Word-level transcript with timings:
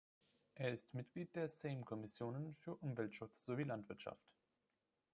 Er 0.55 0.71
ist 0.71 0.95
Mitglied 0.95 1.35
der 1.35 1.47
Sejm-Kommissionen 1.47 2.55
für 2.55 2.73
Umweltschutz 2.73 3.45
sowie 3.45 3.65
Landwirtschaft. 3.65 4.33